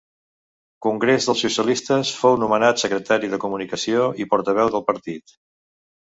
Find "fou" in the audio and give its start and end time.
2.21-2.37